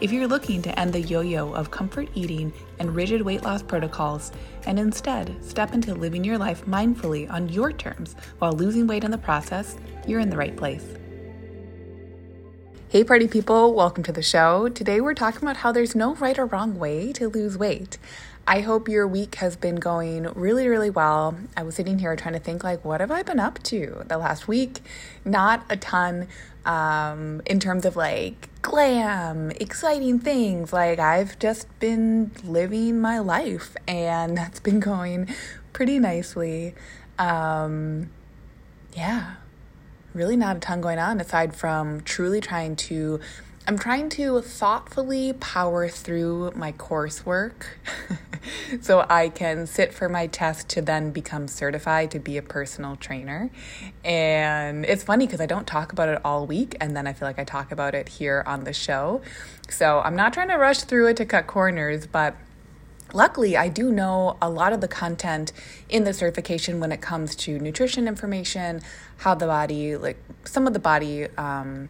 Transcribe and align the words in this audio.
If 0.00 0.10
you're 0.10 0.26
looking 0.26 0.60
to 0.62 0.78
end 0.78 0.92
the 0.92 1.00
yo 1.00 1.20
yo 1.20 1.54
of 1.54 1.70
comfort 1.70 2.08
eating 2.14 2.52
and 2.80 2.96
rigid 2.96 3.22
weight 3.22 3.44
loss 3.44 3.62
protocols 3.62 4.32
and 4.66 4.76
instead 4.76 5.42
step 5.42 5.72
into 5.72 5.94
living 5.94 6.24
your 6.24 6.36
life 6.36 6.66
mindfully 6.66 7.30
on 7.30 7.48
your 7.48 7.70
terms 7.72 8.16
while 8.38 8.52
losing 8.52 8.88
weight 8.88 9.04
in 9.04 9.12
the 9.12 9.18
process, 9.18 9.76
you're 10.04 10.18
in 10.18 10.30
the 10.30 10.36
right 10.36 10.56
place. 10.56 10.84
Hey, 12.88 13.04
party 13.04 13.28
people, 13.28 13.72
welcome 13.72 14.02
to 14.04 14.12
the 14.12 14.22
show. 14.22 14.68
Today 14.68 15.00
we're 15.00 15.14
talking 15.14 15.42
about 15.42 15.58
how 15.58 15.70
there's 15.70 15.94
no 15.94 16.16
right 16.16 16.38
or 16.38 16.46
wrong 16.46 16.76
way 16.76 17.12
to 17.12 17.28
lose 17.28 17.56
weight. 17.56 17.96
I 18.46 18.60
hope 18.60 18.88
your 18.88 19.08
week 19.08 19.36
has 19.36 19.56
been 19.56 19.76
going 19.76 20.24
really, 20.34 20.68
really 20.68 20.90
well. 20.90 21.38
I 21.56 21.62
was 21.62 21.76
sitting 21.76 21.98
here 21.98 22.14
trying 22.14 22.34
to 22.34 22.40
think, 22.40 22.62
like, 22.62 22.84
what 22.84 23.00
have 23.00 23.10
I 23.10 23.22
been 23.22 23.40
up 23.40 23.62
to 23.64 24.02
the 24.06 24.18
last 24.18 24.46
week? 24.46 24.82
Not 25.24 25.64
a 25.70 25.78
ton 25.78 26.28
um, 26.64 27.42
in 27.46 27.60
terms 27.60 27.84
of 27.84 27.96
like 27.96 28.48
glam, 28.62 29.50
exciting 29.52 30.18
things. 30.18 30.72
Like, 30.72 30.98
I've 30.98 31.38
just 31.38 31.66
been 31.78 32.32
living 32.42 33.00
my 33.00 33.18
life, 33.18 33.76
and 33.86 34.36
that's 34.36 34.60
been 34.60 34.80
going 34.80 35.34
pretty 35.72 35.98
nicely. 35.98 36.74
Um, 37.18 38.10
yeah, 38.96 39.34
really 40.12 40.36
not 40.36 40.56
a 40.56 40.60
ton 40.60 40.80
going 40.80 40.98
on 40.98 41.20
aside 41.20 41.54
from 41.54 42.00
truly 42.02 42.40
trying 42.40 42.76
to 42.76 43.20
I'm 43.66 43.78
trying 43.78 44.10
to 44.10 44.42
thoughtfully 44.42 45.32
power 45.32 45.88
through 45.88 46.52
my 46.54 46.72
coursework 46.72 47.64
so 48.82 49.06
I 49.08 49.30
can 49.30 49.66
sit 49.66 49.94
for 49.94 50.06
my 50.06 50.26
test 50.26 50.68
to 50.70 50.82
then 50.82 51.12
become 51.12 51.48
certified 51.48 52.10
to 52.10 52.18
be 52.18 52.36
a 52.36 52.42
personal 52.42 52.96
trainer. 52.96 53.50
And 54.04 54.84
it's 54.84 55.02
funny 55.02 55.26
because 55.26 55.40
I 55.40 55.46
don't 55.46 55.66
talk 55.66 55.94
about 55.94 56.10
it 56.10 56.20
all 56.26 56.46
week 56.46 56.76
and 56.78 56.94
then 56.94 57.06
I 57.06 57.14
feel 57.14 57.26
like 57.26 57.38
I 57.38 57.44
talk 57.44 57.72
about 57.72 57.94
it 57.94 58.10
here 58.10 58.44
on 58.46 58.64
the 58.64 58.74
show. 58.74 59.22
So 59.70 60.00
I'm 60.00 60.14
not 60.14 60.34
trying 60.34 60.48
to 60.48 60.56
rush 60.56 60.82
through 60.82 61.06
it 61.06 61.16
to 61.16 61.24
cut 61.24 61.46
corners, 61.46 62.06
but 62.06 62.36
luckily 63.12 63.56
i 63.56 63.68
do 63.68 63.92
know 63.92 64.36
a 64.42 64.50
lot 64.50 64.72
of 64.72 64.80
the 64.80 64.88
content 64.88 65.52
in 65.88 66.02
the 66.02 66.12
certification 66.12 66.80
when 66.80 66.90
it 66.90 67.00
comes 67.00 67.36
to 67.36 67.60
nutrition 67.60 68.08
information 68.08 68.80
how 69.18 69.34
the 69.34 69.46
body 69.46 69.96
like 69.96 70.16
some 70.44 70.66
of 70.66 70.72
the 70.72 70.80
body 70.80 71.28
um, 71.36 71.88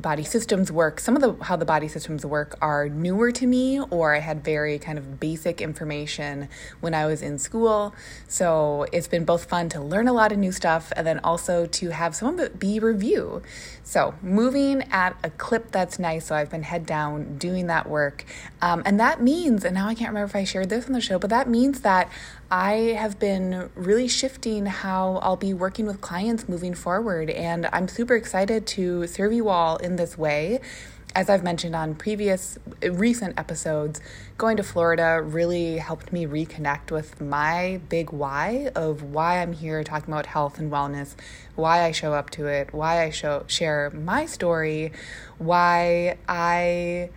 body 0.00 0.24
systems 0.24 0.70
work 0.70 1.00
some 1.00 1.16
of 1.16 1.22
the 1.22 1.44
how 1.44 1.56
the 1.56 1.64
body 1.64 1.88
systems 1.88 2.24
work 2.24 2.56
are 2.60 2.88
newer 2.88 3.30
to 3.32 3.46
me 3.46 3.80
or 3.90 4.14
i 4.14 4.18
had 4.18 4.44
very 4.44 4.78
kind 4.78 4.98
of 4.98 5.20
basic 5.20 5.60
information 5.60 6.48
when 6.80 6.94
i 6.94 7.06
was 7.06 7.22
in 7.22 7.38
school. 7.38 7.94
So 8.26 8.86
it's 8.92 9.08
been 9.08 9.24
both 9.24 9.44
fun 9.46 9.68
to 9.70 9.80
learn 9.80 10.08
a 10.08 10.12
lot 10.12 10.32
of 10.32 10.38
new 10.38 10.52
stuff 10.52 10.92
and 10.96 11.06
then 11.06 11.18
also 11.20 11.66
to 11.66 11.90
have 11.90 12.14
some 12.14 12.34
of 12.34 12.40
it 12.40 12.58
be 12.58 12.78
review 12.78 13.42
so 13.88 14.14
moving 14.20 14.82
at 14.90 15.16
a 15.24 15.30
clip 15.30 15.70
that's 15.70 15.98
nice 15.98 16.26
so 16.26 16.34
i've 16.34 16.50
been 16.50 16.62
head 16.62 16.84
down 16.84 17.38
doing 17.38 17.68
that 17.68 17.88
work 17.88 18.24
um, 18.60 18.82
and 18.84 19.00
that 19.00 19.22
means 19.22 19.64
and 19.64 19.74
now 19.74 19.88
i 19.88 19.94
can't 19.94 20.10
remember 20.10 20.26
if 20.26 20.36
i 20.36 20.44
shared 20.44 20.68
this 20.68 20.86
on 20.86 20.92
the 20.92 21.00
show 21.00 21.18
but 21.18 21.30
that 21.30 21.48
means 21.48 21.80
that 21.80 22.10
I 22.50 22.96
have 22.98 23.18
been 23.18 23.68
really 23.74 24.08
shifting 24.08 24.64
how 24.64 25.16
I'll 25.16 25.36
be 25.36 25.52
working 25.52 25.84
with 25.84 26.00
clients 26.00 26.48
moving 26.48 26.72
forward, 26.72 27.28
and 27.28 27.68
I'm 27.74 27.88
super 27.88 28.14
excited 28.14 28.66
to 28.68 29.06
serve 29.06 29.34
you 29.34 29.50
all 29.50 29.76
in 29.76 29.96
this 29.96 30.16
way. 30.16 30.60
As 31.18 31.28
I've 31.28 31.42
mentioned 31.42 31.74
on 31.74 31.96
previous 31.96 32.60
recent 32.80 33.36
episodes, 33.36 34.00
going 34.36 34.56
to 34.56 34.62
Florida 34.62 35.20
really 35.20 35.78
helped 35.78 36.12
me 36.12 36.26
reconnect 36.26 36.92
with 36.92 37.20
my 37.20 37.80
big 37.88 38.12
why 38.12 38.70
of 38.76 39.02
why 39.02 39.42
I'm 39.42 39.52
here 39.52 39.82
talking 39.82 40.14
about 40.14 40.26
health 40.26 40.60
and 40.60 40.70
wellness, 40.70 41.16
why 41.56 41.82
I 41.82 41.90
show 41.90 42.14
up 42.14 42.30
to 42.30 42.46
it, 42.46 42.72
why 42.72 43.02
I 43.02 43.10
show 43.10 43.42
share 43.48 43.90
my 43.90 44.26
story, 44.26 44.92
why 45.38 46.18
I 46.28 47.10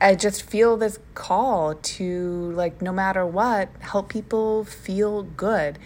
I 0.00 0.14
just 0.14 0.42
feel 0.42 0.78
this 0.78 0.98
call 1.12 1.74
to, 1.74 2.50
like, 2.52 2.80
no 2.80 2.94
matter 2.94 3.26
what, 3.26 3.68
help 3.80 4.08
people 4.08 4.64
feel 4.64 5.22
good. 5.22 5.78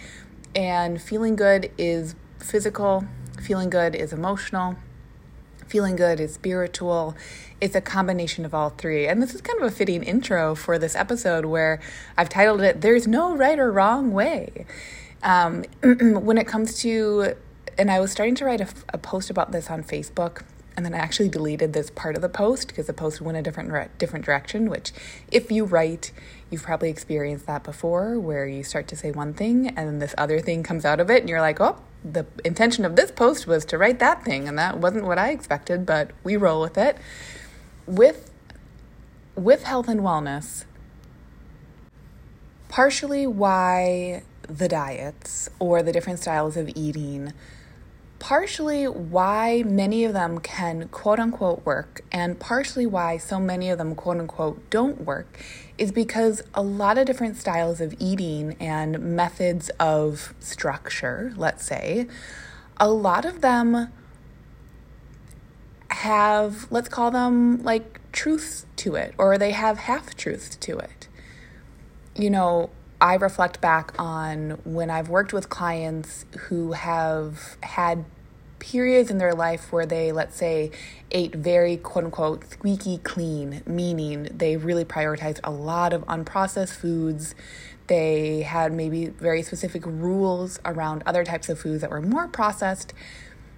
And 0.54 1.02
feeling 1.02 1.34
good 1.34 1.72
is 1.76 2.14
physical, 2.38 3.04
feeling 3.42 3.68
good 3.68 3.96
is 3.96 4.12
emotional, 4.12 4.76
feeling 5.70 5.94
good 5.94 6.18
is 6.18 6.34
spiritual. 6.34 7.14
It's 7.60 7.76
a 7.76 7.80
combination 7.80 8.44
of 8.44 8.52
all 8.52 8.70
three. 8.70 9.06
And 9.06 9.22
this 9.22 9.34
is 9.34 9.40
kind 9.40 9.60
of 9.62 9.68
a 9.68 9.70
fitting 9.70 10.02
intro 10.02 10.56
for 10.56 10.78
this 10.78 10.96
episode 10.96 11.44
where 11.44 11.80
I've 12.18 12.28
titled 12.28 12.60
it, 12.60 12.80
There's 12.80 13.06
No 13.06 13.36
Right 13.36 13.58
or 13.58 13.70
Wrong 13.70 14.12
Way. 14.12 14.66
Um, 15.22 15.64
when 15.82 16.38
it 16.38 16.48
comes 16.48 16.78
to, 16.80 17.36
and 17.78 17.90
I 17.90 18.00
was 18.00 18.10
starting 18.10 18.34
to 18.36 18.44
write 18.44 18.60
a, 18.60 18.68
a 18.92 18.98
post 18.98 19.30
about 19.30 19.52
this 19.52 19.70
on 19.70 19.84
Facebook 19.84 20.42
and 20.80 20.86
then 20.86 20.98
I 20.98 21.04
actually 21.04 21.28
deleted 21.28 21.74
this 21.74 21.90
part 21.90 22.16
of 22.16 22.22
the 22.22 22.28
post 22.30 22.68
because 22.68 22.86
the 22.86 22.94
post 22.94 23.20
went 23.20 23.36
a 23.36 23.42
different 23.42 23.98
different 23.98 24.24
direction. 24.24 24.70
Which, 24.70 24.92
if 25.30 25.52
you 25.52 25.66
write, 25.66 26.10
you've 26.48 26.62
probably 26.62 26.88
experienced 26.88 27.46
that 27.48 27.64
before, 27.64 28.18
where 28.18 28.46
you 28.46 28.64
start 28.64 28.88
to 28.88 28.96
say 28.96 29.10
one 29.10 29.34
thing 29.34 29.68
and 29.68 29.76
then 29.76 29.98
this 29.98 30.14
other 30.16 30.40
thing 30.40 30.62
comes 30.62 30.86
out 30.86 30.98
of 30.98 31.10
it, 31.10 31.20
and 31.20 31.28
you're 31.28 31.42
like, 31.42 31.60
oh, 31.60 31.76
the 32.02 32.24
intention 32.46 32.86
of 32.86 32.96
this 32.96 33.10
post 33.10 33.46
was 33.46 33.66
to 33.66 33.76
write 33.76 33.98
that 33.98 34.24
thing, 34.24 34.48
and 34.48 34.58
that 34.58 34.78
wasn't 34.78 35.04
what 35.04 35.18
I 35.18 35.32
expected, 35.32 35.84
but 35.84 36.12
we 36.24 36.38
roll 36.38 36.62
with 36.62 36.78
it. 36.78 36.96
With 37.84 38.30
with 39.36 39.64
health 39.64 39.86
and 39.86 40.00
wellness, 40.00 40.64
partially 42.70 43.26
why 43.26 44.22
the 44.48 44.66
diets 44.66 45.50
or 45.58 45.82
the 45.82 45.92
different 45.92 46.20
styles 46.20 46.56
of 46.56 46.70
eating 46.74 47.34
partially 48.20 48.86
why 48.86 49.64
many 49.66 50.04
of 50.04 50.12
them 50.12 50.38
can 50.38 50.86
quote 50.88 51.18
unquote 51.18 51.64
work 51.64 52.02
and 52.12 52.38
partially 52.38 52.86
why 52.86 53.16
so 53.16 53.40
many 53.40 53.70
of 53.70 53.78
them 53.78 53.94
quote 53.94 54.18
unquote 54.18 54.70
don't 54.70 55.00
work 55.00 55.38
is 55.78 55.90
because 55.90 56.42
a 56.54 56.62
lot 56.62 56.98
of 56.98 57.06
different 57.06 57.36
styles 57.36 57.80
of 57.80 57.94
eating 57.98 58.54
and 58.60 59.00
methods 59.00 59.70
of 59.80 60.34
structure, 60.38 61.32
let's 61.36 61.64
say, 61.64 62.06
a 62.76 62.90
lot 62.90 63.24
of 63.24 63.40
them 63.40 63.90
have, 65.88 66.70
let's 66.70 66.90
call 66.90 67.10
them 67.10 67.62
like 67.62 67.98
truths 68.12 68.66
to 68.76 68.94
it, 68.94 69.14
or 69.16 69.38
they 69.38 69.52
have 69.52 69.78
half 69.78 70.14
truths 70.14 70.54
to 70.56 70.78
it. 70.78 71.08
You 72.14 72.28
know, 72.28 72.68
I 73.00 73.14
reflect 73.14 73.60
back 73.62 73.94
on 73.98 74.58
when 74.64 74.90
I've 74.90 75.08
worked 75.08 75.32
with 75.32 75.48
clients 75.48 76.26
who 76.48 76.72
have 76.72 77.56
had 77.62 78.04
periods 78.58 79.10
in 79.10 79.16
their 79.16 79.32
life 79.32 79.72
where 79.72 79.86
they, 79.86 80.12
let's 80.12 80.36
say, 80.36 80.70
ate 81.10 81.34
very 81.34 81.78
quote 81.78 82.04
unquote 82.04 82.50
squeaky 82.50 82.98
clean, 82.98 83.62
meaning 83.66 84.28
they 84.30 84.58
really 84.58 84.84
prioritized 84.84 85.40
a 85.42 85.50
lot 85.50 85.94
of 85.94 86.04
unprocessed 86.06 86.76
foods. 86.76 87.34
They 87.86 88.42
had 88.42 88.72
maybe 88.72 89.06
very 89.06 89.42
specific 89.42 89.84
rules 89.86 90.60
around 90.66 91.02
other 91.06 91.24
types 91.24 91.48
of 91.48 91.58
foods 91.58 91.80
that 91.80 91.90
were 91.90 92.02
more 92.02 92.28
processed. 92.28 92.92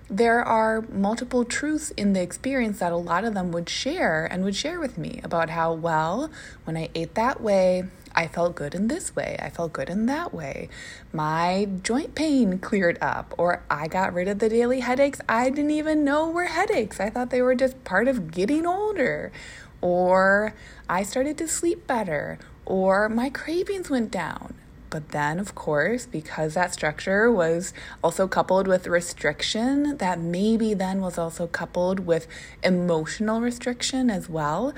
There 0.08 0.44
are 0.44 0.82
multiple 0.82 1.44
truths 1.44 1.90
in 1.92 2.12
the 2.12 2.22
experience 2.22 2.78
that 2.78 2.92
a 2.92 2.96
lot 2.96 3.24
of 3.24 3.34
them 3.34 3.50
would 3.50 3.68
share 3.68 4.24
and 4.24 4.44
would 4.44 4.54
share 4.54 4.78
with 4.78 4.98
me 4.98 5.20
about 5.24 5.50
how, 5.50 5.72
well, 5.72 6.30
when 6.64 6.76
I 6.76 6.90
ate 6.94 7.14
that 7.14 7.40
way, 7.40 7.84
I 8.14 8.26
felt 8.26 8.54
good 8.54 8.74
in 8.74 8.88
this 8.88 9.16
way. 9.16 9.36
I 9.40 9.50
felt 9.50 9.72
good 9.72 9.88
in 9.88 10.06
that 10.06 10.32
way. 10.34 10.68
My 11.12 11.68
joint 11.82 12.14
pain 12.14 12.58
cleared 12.58 12.98
up, 13.00 13.34
or 13.38 13.62
I 13.70 13.88
got 13.88 14.12
rid 14.12 14.28
of 14.28 14.38
the 14.38 14.48
daily 14.48 14.80
headaches 14.80 15.20
I 15.28 15.50
didn't 15.50 15.70
even 15.70 16.04
know 16.04 16.28
were 16.28 16.46
headaches. 16.46 17.00
I 17.00 17.10
thought 17.10 17.30
they 17.30 17.42
were 17.42 17.54
just 17.54 17.82
part 17.84 18.08
of 18.08 18.30
getting 18.30 18.66
older. 18.66 19.32
Or 19.80 20.54
I 20.88 21.02
started 21.02 21.38
to 21.38 21.48
sleep 21.48 21.86
better, 21.86 22.38
or 22.64 23.08
my 23.08 23.30
cravings 23.30 23.90
went 23.90 24.10
down. 24.10 24.54
But 24.90 25.08
then, 25.08 25.38
of 25.38 25.54
course, 25.54 26.04
because 26.04 26.52
that 26.52 26.74
structure 26.74 27.32
was 27.32 27.72
also 28.04 28.28
coupled 28.28 28.68
with 28.68 28.86
restriction, 28.86 29.96
that 29.96 30.20
maybe 30.20 30.74
then 30.74 31.00
was 31.00 31.16
also 31.16 31.46
coupled 31.46 32.00
with 32.00 32.26
emotional 32.62 33.40
restriction 33.40 34.10
as 34.10 34.28
well, 34.28 34.74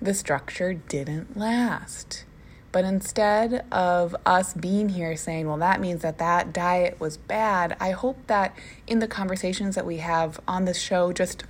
the 0.00 0.14
structure 0.14 0.74
didn't 0.74 1.36
last. 1.36 2.24
But 2.70 2.84
instead 2.84 3.64
of 3.72 4.14
us 4.26 4.52
being 4.52 4.90
here 4.90 5.16
saying, 5.16 5.48
well, 5.48 5.56
that 5.58 5.80
means 5.80 6.02
that 6.02 6.18
that 6.18 6.52
diet 6.52 7.00
was 7.00 7.16
bad, 7.16 7.76
I 7.80 7.92
hope 7.92 8.26
that 8.26 8.54
in 8.86 8.98
the 8.98 9.08
conversations 9.08 9.74
that 9.74 9.86
we 9.86 9.98
have 9.98 10.38
on 10.46 10.66
the 10.66 10.74
show, 10.74 11.12
just 11.12 11.44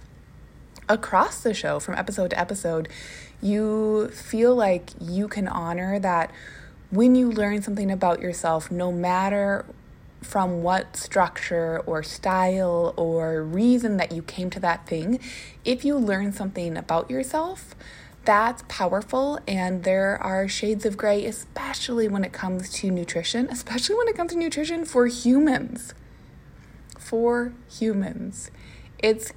across 0.89 1.43
the 1.43 1.53
show 1.55 1.81
from 1.81 1.95
episode 1.97 2.31
to 2.31 2.39
episode, 2.39 2.89
you 3.43 4.09
feel 4.09 4.55
like 4.55 4.91
you 5.01 5.29
can 5.29 5.49
honor 5.49 5.99
that 5.99 6.31
when 6.91 7.15
you 7.15 7.31
learn 7.31 7.63
something 7.63 7.91
about 7.91 8.21
yourself, 8.21 8.71
no 8.71 8.91
matter 8.91 9.65
from 10.23 10.63
what 10.63 10.97
structure 10.97 11.81
or 11.87 12.03
style 12.03 12.95
or 12.97 13.43
reason 13.43 13.97
that 13.99 14.11
you 14.13 14.23
came 14.23 14.51
to 14.51 14.61
that 14.61 14.87
thing, 14.87 15.21
if 15.65 15.85
you 15.85 15.97
learn 15.97 16.33
something 16.33 16.77
about 16.77 17.11
yourself, 17.11 17.75
that's 18.29 18.63
powerful. 18.69 19.41
And 19.49 19.85
there 19.85 20.23
are 20.23 20.47
shades 20.49 20.85
of 20.85 20.99
gray, 20.99 21.25
especially 21.25 22.09
when 22.09 22.25
it 22.25 22.33
comes 22.35 22.71
to 22.73 22.91
nutrition, 22.91 23.49
especially 23.51 23.97
when 23.97 24.07
it 24.07 24.15
comes 24.15 24.33
to 24.33 24.39
nutrition 24.39 24.85
for 24.85 25.07
humans. 25.07 25.95
For 26.99 27.55
humans. 27.71 28.51
It's 28.99 29.33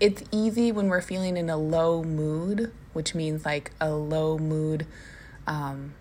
it's 0.00 0.24
easy 0.32 0.72
when 0.72 0.88
we're 0.88 1.00
feeling 1.00 1.36
in 1.36 1.48
a 1.48 1.56
low 1.56 2.02
mood, 2.02 2.72
which 2.94 3.14
means 3.14 3.44
like 3.44 3.70
a 3.80 3.90
low 3.90 4.38
mood 4.38 4.84
um, 5.46 5.94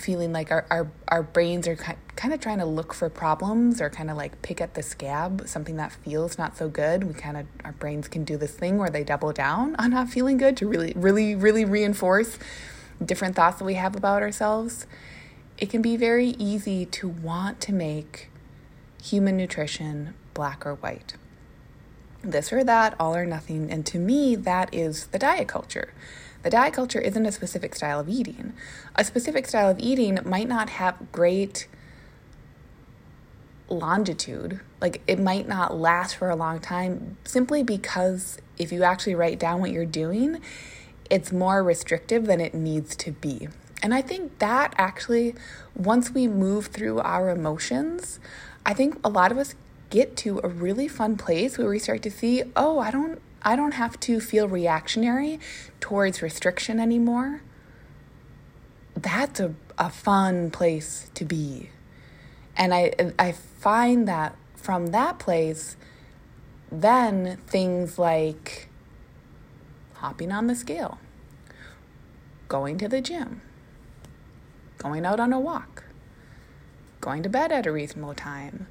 feeling 0.00 0.32
like 0.32 0.50
our, 0.50 0.66
our, 0.70 0.90
our 1.08 1.22
brains 1.22 1.68
are 1.68 1.76
kind 1.76 2.34
of 2.34 2.40
trying 2.40 2.58
to 2.58 2.64
look 2.64 2.92
for 2.92 3.08
problems 3.08 3.80
or 3.80 3.90
kind 3.90 4.10
of 4.10 4.16
like 4.16 4.42
pick 4.42 4.60
at 4.60 4.74
the 4.74 4.82
scab, 4.82 5.46
something 5.46 5.76
that 5.76 5.92
feels 5.92 6.38
not 6.38 6.56
so 6.56 6.68
good. 6.68 7.04
We 7.04 7.14
kind 7.14 7.36
of, 7.36 7.46
our 7.64 7.72
brains 7.72 8.08
can 8.08 8.24
do 8.24 8.36
this 8.36 8.52
thing 8.52 8.78
where 8.78 8.90
they 8.90 9.04
double 9.04 9.32
down 9.32 9.74
on 9.78 9.90
not 9.90 10.08
feeling 10.08 10.36
good 10.36 10.56
to 10.58 10.68
really, 10.68 10.92
really, 10.96 11.34
really 11.34 11.64
reinforce 11.64 12.38
different 13.04 13.36
thoughts 13.36 13.58
that 13.58 13.64
we 13.64 13.74
have 13.74 13.96
about 13.96 14.22
ourselves. 14.22 14.86
It 15.58 15.70
can 15.70 15.82
be 15.82 15.96
very 15.96 16.28
easy 16.30 16.86
to 16.86 17.08
want 17.08 17.60
to 17.62 17.72
make 17.72 18.30
human 19.02 19.36
nutrition 19.36 20.14
black 20.34 20.66
or 20.66 20.74
white. 20.74 21.14
This 22.22 22.52
or 22.52 22.62
that, 22.64 22.94
all 23.00 23.16
or 23.16 23.24
nothing. 23.24 23.70
And 23.70 23.86
to 23.86 23.98
me, 23.98 24.36
that 24.36 24.72
is 24.74 25.06
the 25.06 25.18
diet 25.18 25.48
culture. 25.48 25.92
The 26.42 26.50
diet 26.50 26.72
culture 26.72 27.00
isn't 27.00 27.26
a 27.26 27.32
specific 27.32 27.74
style 27.74 28.00
of 28.00 28.08
eating. 28.08 28.54
A 28.96 29.04
specific 29.04 29.46
style 29.46 29.68
of 29.68 29.78
eating 29.78 30.18
might 30.24 30.48
not 30.48 30.70
have 30.70 31.12
great 31.12 31.68
longitude. 33.68 34.60
Like 34.80 35.02
it 35.06 35.18
might 35.18 35.46
not 35.46 35.76
last 35.76 36.16
for 36.16 36.30
a 36.30 36.36
long 36.36 36.60
time 36.60 37.18
simply 37.24 37.62
because 37.62 38.38
if 38.58 38.72
you 38.72 38.82
actually 38.82 39.14
write 39.14 39.38
down 39.38 39.60
what 39.60 39.70
you're 39.70 39.84
doing, 39.84 40.40
it's 41.10 41.32
more 41.32 41.62
restrictive 41.62 42.26
than 42.26 42.40
it 42.40 42.54
needs 42.54 42.96
to 42.96 43.12
be. 43.12 43.48
And 43.82 43.94
I 43.94 44.02
think 44.02 44.38
that 44.38 44.74
actually, 44.76 45.34
once 45.74 46.10
we 46.10 46.28
move 46.28 46.66
through 46.66 47.00
our 47.00 47.30
emotions, 47.30 48.20
I 48.64 48.74
think 48.74 48.98
a 49.02 49.08
lot 49.08 49.32
of 49.32 49.38
us 49.38 49.54
get 49.88 50.16
to 50.18 50.40
a 50.44 50.48
really 50.48 50.86
fun 50.86 51.16
place 51.16 51.58
where 51.58 51.68
we 51.68 51.78
start 51.78 52.02
to 52.02 52.10
see, 52.10 52.42
oh, 52.54 52.78
I 52.78 52.90
don't 52.90 53.20
I 53.42 53.56
don't 53.56 53.72
have 53.72 53.98
to 54.00 54.20
feel 54.20 54.48
reactionary 54.48 55.40
towards 55.80 56.22
restriction 56.22 56.78
anymore. 56.78 57.42
That's 58.94 59.40
a, 59.40 59.54
a 59.78 59.88
fun 59.88 60.50
place 60.50 61.10
to 61.14 61.24
be. 61.24 61.70
And 62.56 62.74
I, 62.74 62.92
I 63.18 63.32
find 63.32 64.06
that 64.08 64.36
from 64.54 64.88
that 64.88 65.18
place, 65.18 65.76
then 66.70 67.38
things 67.46 67.98
like 67.98 68.68
hopping 69.94 70.30
on 70.30 70.46
the 70.46 70.54
scale, 70.54 70.98
going 72.48 72.76
to 72.78 72.88
the 72.88 73.00
gym, 73.00 73.40
going 74.76 75.06
out 75.06 75.20
on 75.20 75.32
a 75.32 75.40
walk, 75.40 75.84
going 77.00 77.22
to 77.22 77.30
bed 77.30 77.52
at 77.52 77.66
a 77.66 77.72
reasonable 77.72 78.14
time, 78.14 78.66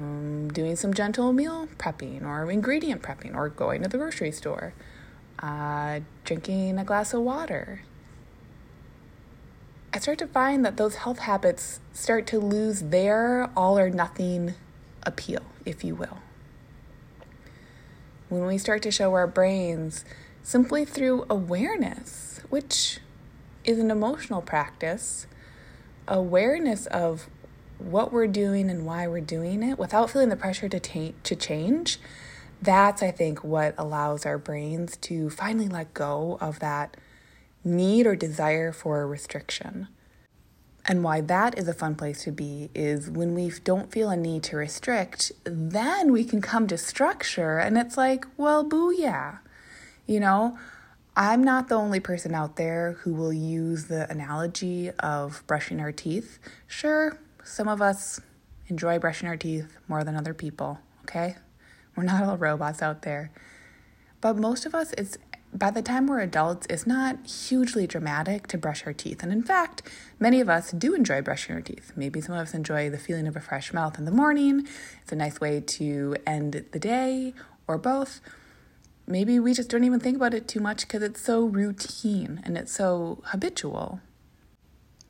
um, 0.00 0.48
doing 0.48 0.76
some 0.76 0.94
gentle 0.94 1.32
meal 1.32 1.68
prepping 1.78 2.24
or 2.24 2.50
ingredient 2.50 3.02
prepping 3.02 3.34
or 3.34 3.48
going 3.48 3.82
to 3.82 3.88
the 3.88 3.98
grocery 3.98 4.32
store, 4.32 4.72
uh, 5.40 6.00
drinking 6.24 6.78
a 6.78 6.84
glass 6.84 7.12
of 7.12 7.20
water. 7.20 7.82
I 9.92 9.98
start 9.98 10.18
to 10.18 10.26
find 10.26 10.64
that 10.64 10.76
those 10.76 10.96
health 10.96 11.18
habits 11.20 11.80
start 11.92 12.26
to 12.28 12.38
lose 12.38 12.80
their 12.80 13.50
all 13.56 13.78
or 13.78 13.90
nothing 13.90 14.54
appeal, 15.02 15.42
if 15.64 15.84
you 15.84 15.94
will. 15.94 16.18
When 18.28 18.46
we 18.46 18.56
start 18.58 18.82
to 18.82 18.92
show 18.92 19.12
our 19.14 19.26
brains 19.26 20.04
simply 20.42 20.84
through 20.84 21.26
awareness, 21.28 22.40
which 22.48 23.00
is 23.64 23.78
an 23.78 23.90
emotional 23.90 24.40
practice, 24.40 25.26
awareness 26.06 26.86
of 26.86 27.28
what 27.80 28.12
we're 28.12 28.26
doing 28.26 28.70
and 28.70 28.84
why 28.84 29.06
we're 29.06 29.20
doing 29.20 29.62
it 29.62 29.78
without 29.78 30.10
feeling 30.10 30.28
the 30.28 30.36
pressure 30.36 30.68
to, 30.68 31.12
to 31.12 31.36
change, 31.36 31.98
that's, 32.62 33.02
I 33.02 33.10
think, 33.10 33.42
what 33.42 33.74
allows 33.78 34.26
our 34.26 34.38
brains 34.38 34.96
to 34.98 35.30
finally 35.30 35.68
let 35.68 35.94
go 35.94 36.38
of 36.40 36.58
that 36.60 36.96
need 37.64 38.06
or 38.06 38.16
desire 38.16 38.72
for 38.72 39.00
a 39.00 39.06
restriction. 39.06 39.88
And 40.86 41.04
why 41.04 41.20
that 41.20 41.58
is 41.58 41.68
a 41.68 41.74
fun 41.74 41.94
place 41.94 42.24
to 42.24 42.32
be 42.32 42.70
is 42.74 43.10
when 43.10 43.34
we 43.34 43.52
don't 43.64 43.92
feel 43.92 44.08
a 44.10 44.16
need 44.16 44.42
to 44.44 44.56
restrict, 44.56 45.30
then 45.44 46.10
we 46.10 46.24
can 46.24 46.40
come 46.40 46.66
to 46.68 46.78
structure 46.78 47.58
and 47.58 47.76
it's 47.76 47.96
like, 47.96 48.26
well, 48.36 48.64
booyah. 48.64 49.40
You 50.06 50.20
know, 50.20 50.58
I'm 51.16 51.44
not 51.44 51.68
the 51.68 51.74
only 51.74 52.00
person 52.00 52.34
out 52.34 52.56
there 52.56 52.92
who 53.02 53.12
will 53.12 53.32
use 53.32 53.86
the 53.86 54.10
analogy 54.10 54.90
of 54.90 55.42
brushing 55.46 55.80
our 55.80 55.92
teeth. 55.92 56.38
Sure, 56.66 57.18
some 57.50 57.68
of 57.68 57.82
us 57.82 58.20
enjoy 58.68 58.98
brushing 58.98 59.28
our 59.28 59.36
teeth 59.36 59.76
more 59.88 60.04
than 60.04 60.16
other 60.16 60.32
people, 60.32 60.78
okay? 61.02 61.36
We're 61.96 62.04
not 62.04 62.22
all 62.22 62.36
robots 62.36 62.80
out 62.80 63.02
there. 63.02 63.32
But 64.20 64.36
most 64.36 64.64
of 64.66 64.74
us, 64.74 64.92
it's 64.96 65.18
by 65.52 65.72
the 65.72 65.82
time 65.82 66.06
we're 66.06 66.20
adults, 66.20 66.66
it's 66.70 66.86
not 66.86 67.26
hugely 67.26 67.86
dramatic 67.86 68.46
to 68.48 68.58
brush 68.58 68.86
our 68.86 68.92
teeth. 68.92 69.22
And 69.24 69.32
in 69.32 69.42
fact, 69.42 69.82
many 70.20 70.40
of 70.40 70.48
us 70.48 70.70
do 70.70 70.94
enjoy 70.94 71.22
brushing 71.22 71.56
our 71.56 71.60
teeth. 71.60 71.92
Maybe 71.96 72.20
some 72.20 72.36
of 72.36 72.40
us 72.40 72.54
enjoy 72.54 72.88
the 72.88 72.98
feeling 72.98 73.26
of 73.26 73.34
a 73.34 73.40
fresh 73.40 73.72
mouth 73.72 73.98
in 73.98 74.04
the 74.04 74.12
morning. 74.12 74.68
It's 75.02 75.10
a 75.10 75.16
nice 75.16 75.40
way 75.40 75.60
to 75.60 76.16
end 76.24 76.64
the 76.70 76.78
day, 76.78 77.34
or 77.66 77.78
both. 77.78 78.20
Maybe 79.08 79.40
we 79.40 79.54
just 79.54 79.70
don't 79.70 79.82
even 79.82 79.98
think 79.98 80.16
about 80.16 80.34
it 80.34 80.46
too 80.46 80.60
much 80.60 80.82
because 80.82 81.02
it's 81.02 81.20
so 81.20 81.44
routine 81.44 82.40
and 82.44 82.56
it's 82.56 82.72
so 82.72 83.20
habitual. 83.26 84.00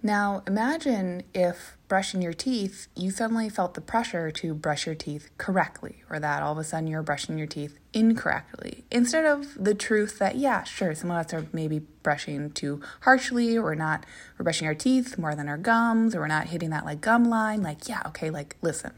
Now, 0.03 0.43
imagine 0.47 1.25
if 1.35 1.77
brushing 1.91 2.23
your 2.23 2.33
teeth, 2.33 2.87
you 2.95 3.11
suddenly 3.11 3.51
felt 3.51 3.75
the 3.75 3.81
pressure 3.81 4.31
to 4.31 4.55
brush 4.55 4.87
your 4.87 4.95
teeth 4.95 5.29
correctly, 5.39 6.05
or 6.09 6.21
that 6.21 6.41
all 6.41 6.53
of 6.53 6.59
a 6.59 6.65
sudden 6.65 6.87
you're 6.87 7.03
brushing 7.03 7.37
your 7.37 7.49
teeth 7.49 7.81
incorrectly, 7.93 8.85
instead 8.91 9.25
of 9.25 9.63
the 9.63 9.75
truth 9.75 10.19
that, 10.19 10.37
yeah, 10.37 10.63
sure, 10.63 10.95
some 10.95 11.11
of 11.11 11.17
us 11.17 11.35
are 11.35 11.47
maybe 11.53 11.81
brushing 12.03 12.51
too 12.51 12.81
harshly, 13.01 13.57
or 13.57 13.63
we're 13.63 13.75
not, 13.75 14.07
we're 14.39 14.45
brushing 14.45 14.67
our 14.67 14.75
teeth 14.75 15.19
more 15.19 15.35
than 15.35 15.49
our 15.49 15.59
gums, 15.59 16.15
or 16.15 16.21
we're 16.21 16.29
not 16.29 16.47
hitting 16.47 16.71
that 16.71 16.85
like 16.85 17.01
gum 17.01 17.25
line. 17.25 17.63
Like, 17.63 17.89
yeah, 17.89 18.03
okay, 18.07 18.31
like, 18.31 18.57
listen, 18.63 18.93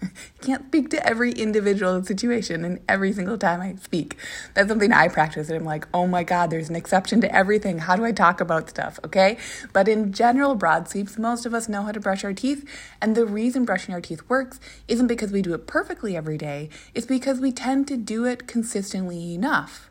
you 0.00 0.08
can't 0.40 0.66
speak 0.68 0.90
to 0.90 1.06
every 1.06 1.32
individual 1.32 2.02
situation 2.04 2.64
and 2.64 2.80
every 2.88 3.12
single 3.12 3.36
time 3.36 3.60
I 3.60 3.74
speak. 3.76 4.16
That's 4.54 4.68
something 4.68 4.92
I 4.92 5.08
practice, 5.08 5.48
and 5.48 5.58
I'm 5.58 5.64
like, 5.64 5.86
oh 5.92 6.06
my 6.06 6.22
God, 6.22 6.50
there's 6.50 6.70
an 6.70 6.76
exception 6.76 7.20
to 7.22 7.34
everything. 7.34 7.78
How 7.78 7.96
do 7.96 8.04
I 8.04 8.12
talk 8.12 8.40
about 8.40 8.70
stuff, 8.70 9.00
okay? 9.04 9.38
But 9.72 9.88
in 9.88 10.12
general, 10.12 10.54
broad 10.54 10.88
sweeps, 10.88 11.18
most 11.18 11.46
of 11.46 11.52
us 11.52 11.68
know 11.68 11.82
how 11.82 11.92
to 11.92 12.00
brush 12.00 12.24
our 12.24 12.32
teeth. 12.36 12.64
And 13.00 13.16
the 13.16 13.26
reason 13.26 13.64
brushing 13.64 13.94
our 13.94 14.00
teeth 14.00 14.22
works 14.28 14.60
isn't 14.86 15.08
because 15.08 15.32
we 15.32 15.42
do 15.42 15.54
it 15.54 15.66
perfectly 15.66 16.16
every 16.16 16.38
day, 16.38 16.68
it's 16.94 17.06
because 17.06 17.40
we 17.40 17.50
tend 17.50 17.88
to 17.88 17.96
do 17.96 18.24
it 18.24 18.46
consistently 18.46 19.34
enough. 19.34 19.90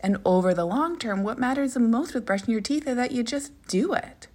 And 0.00 0.18
over 0.24 0.54
the 0.54 0.64
long 0.64 0.98
term, 0.98 1.22
what 1.24 1.38
matters 1.38 1.74
the 1.74 1.80
most 1.80 2.14
with 2.14 2.26
brushing 2.26 2.50
your 2.50 2.60
teeth 2.60 2.86
is 2.86 2.96
that 2.96 3.12
you 3.12 3.22
just 3.22 3.52
do 3.66 3.92
it. 3.94 4.28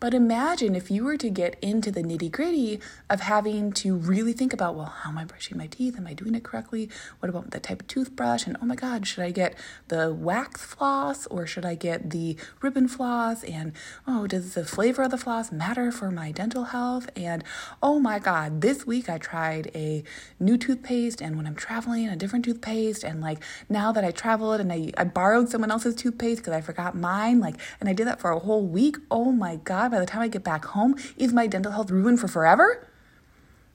But 0.00 0.14
imagine 0.14 0.74
if 0.74 0.90
you 0.90 1.04
were 1.04 1.18
to 1.18 1.28
get 1.28 1.58
into 1.60 1.90
the 1.90 2.02
nitty 2.02 2.32
gritty 2.32 2.80
of 3.10 3.20
having 3.20 3.70
to 3.72 3.96
really 3.96 4.32
think 4.32 4.54
about, 4.54 4.74
well, 4.74 4.86
how 4.86 5.10
am 5.10 5.18
I 5.18 5.26
brushing 5.26 5.58
my 5.58 5.66
teeth? 5.66 5.98
Am 5.98 6.06
I 6.06 6.14
doing 6.14 6.34
it 6.34 6.42
correctly? 6.42 6.88
What 7.18 7.28
about 7.28 7.50
the 7.50 7.60
type 7.60 7.82
of 7.82 7.86
toothbrush? 7.86 8.46
And 8.46 8.56
oh 8.62 8.64
my 8.64 8.76
God, 8.76 9.06
should 9.06 9.22
I 9.22 9.30
get 9.30 9.54
the 9.88 10.10
wax 10.10 10.64
floss 10.64 11.26
or 11.26 11.46
should 11.46 11.66
I 11.66 11.74
get 11.74 12.08
the 12.08 12.38
ribbon 12.62 12.88
floss? 12.88 13.44
And 13.44 13.74
oh, 14.06 14.26
does 14.26 14.54
the 14.54 14.64
flavor 14.64 15.02
of 15.02 15.10
the 15.10 15.18
floss 15.18 15.52
matter 15.52 15.92
for 15.92 16.10
my 16.10 16.32
dental 16.32 16.64
health? 16.64 17.10
And 17.14 17.44
oh 17.82 18.00
my 18.00 18.18
God, 18.18 18.62
this 18.62 18.86
week 18.86 19.10
I 19.10 19.18
tried 19.18 19.70
a 19.74 20.02
new 20.38 20.56
toothpaste 20.56 21.20
and 21.20 21.36
when 21.36 21.46
I'm 21.46 21.54
traveling, 21.54 22.08
a 22.08 22.16
different 22.16 22.46
toothpaste. 22.46 23.04
And 23.04 23.20
like 23.20 23.42
now 23.68 23.92
that 23.92 24.04
I 24.04 24.12
traveled 24.12 24.62
and 24.62 24.72
I, 24.72 24.92
I 24.96 25.04
borrowed 25.04 25.50
someone 25.50 25.70
else's 25.70 25.94
toothpaste 25.94 26.40
because 26.40 26.54
I 26.54 26.62
forgot 26.62 26.96
mine, 26.96 27.38
like, 27.38 27.56
and 27.80 27.88
I 27.90 27.92
did 27.92 28.06
that 28.06 28.18
for 28.18 28.30
a 28.30 28.38
whole 28.38 28.64
week. 28.64 28.96
Oh 29.10 29.30
my 29.30 29.56
God 29.56 29.89
by 29.90 30.00
the 30.00 30.06
time 30.06 30.22
I 30.22 30.28
get 30.28 30.44
back 30.44 30.64
home? 30.66 30.94
Is 31.16 31.32
my 31.32 31.46
dental 31.46 31.72
health 31.72 31.90
ruined 31.90 32.20
for 32.20 32.28
forever? 32.28 32.88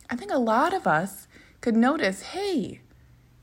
I 0.09 0.15
think 0.15 0.31
a 0.31 0.37
lot 0.37 0.73
of 0.73 0.87
us 0.87 1.27
could 1.61 1.75
notice 1.75 2.21
hey, 2.21 2.81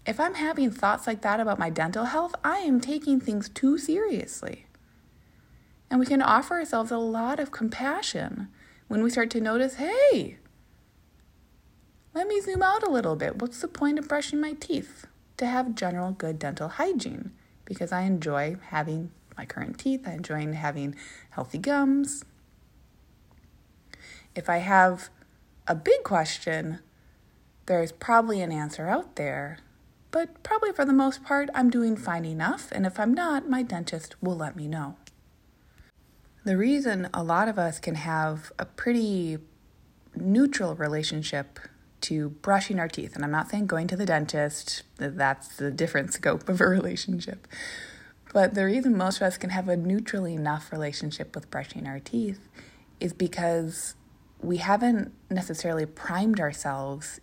if 0.06 0.18
I'm 0.18 0.34
having 0.34 0.70
thoughts 0.70 1.06
like 1.06 1.22
that 1.22 1.40
about 1.40 1.58
my 1.58 1.70
dental 1.70 2.06
health, 2.06 2.34
I 2.42 2.58
am 2.58 2.80
taking 2.80 3.20
things 3.20 3.48
too 3.48 3.78
seriously. 3.78 4.66
And 5.90 6.00
we 6.00 6.06
can 6.06 6.22
offer 6.22 6.54
ourselves 6.54 6.90
a 6.90 6.98
lot 6.98 7.38
of 7.38 7.50
compassion 7.50 8.48
when 8.88 9.02
we 9.02 9.10
start 9.10 9.30
to 9.30 9.40
notice 9.40 9.74
hey, 9.74 10.38
let 12.14 12.26
me 12.26 12.40
zoom 12.40 12.62
out 12.62 12.82
a 12.82 12.90
little 12.90 13.16
bit. 13.16 13.40
What's 13.40 13.60
the 13.60 13.68
point 13.68 13.98
of 13.98 14.08
brushing 14.08 14.40
my 14.40 14.52
teeth? 14.52 15.06
To 15.38 15.46
have 15.46 15.74
general 15.74 16.12
good 16.12 16.38
dental 16.38 16.68
hygiene 16.68 17.32
because 17.64 17.90
I 17.90 18.02
enjoy 18.02 18.56
having 18.68 19.10
my 19.36 19.46
current 19.46 19.78
teeth, 19.78 20.06
I 20.06 20.12
enjoy 20.12 20.52
having 20.52 20.94
healthy 21.30 21.58
gums, 21.58 22.24
If 24.34 24.48
I 24.48 24.58
have 24.58 25.10
a 25.66 25.74
big 25.74 26.02
question, 26.02 26.80
there's 27.66 27.92
probably 27.92 28.40
an 28.40 28.52
answer 28.52 28.88
out 28.88 29.16
there, 29.16 29.58
but 30.10 30.42
probably 30.42 30.72
for 30.72 30.84
the 30.84 30.92
most 30.92 31.22
part, 31.22 31.48
I'm 31.54 31.70
doing 31.70 31.96
fine 31.96 32.24
enough, 32.24 32.70
and 32.72 32.84
if 32.86 32.98
I'm 32.98 33.14
not, 33.14 33.48
my 33.48 33.62
dentist 33.62 34.16
will 34.22 34.36
let 34.36 34.56
me 34.56 34.68
know. 34.68 34.96
The 36.44 36.56
reason 36.56 37.08
a 37.14 37.22
lot 37.22 37.48
of 37.48 37.58
us 37.58 37.78
can 37.78 37.94
have 37.94 38.52
a 38.58 38.64
pretty 38.64 39.38
neutral 40.14 40.74
relationship 40.74 41.60
to 42.02 42.30
brushing 42.30 42.80
our 42.80 42.88
teeth, 42.88 43.14
and 43.14 43.24
I'm 43.24 43.30
not 43.30 43.50
saying 43.50 43.66
going 43.66 43.86
to 43.88 43.96
the 43.96 44.06
dentist, 44.06 44.82
that's 44.96 45.56
the 45.56 45.70
different 45.70 46.12
scope 46.12 46.48
of 46.48 46.60
a 46.60 46.66
relationship. 46.66 47.46
But 48.32 48.54
the 48.54 48.64
reason 48.64 48.96
most 48.96 49.18
of 49.18 49.22
us 49.22 49.38
can 49.38 49.50
have 49.50 49.68
a 49.68 49.76
neutral 49.76 50.26
enough 50.26 50.72
relationship 50.72 51.34
with 51.34 51.50
brushing 51.50 51.86
our 51.86 52.00
teeth 52.00 52.48
is 52.98 53.12
because 53.12 53.94
we 54.42 54.58
haven't 54.58 55.12
necessarily 55.30 55.86
primed 55.86 56.40
ourselves 56.40 57.20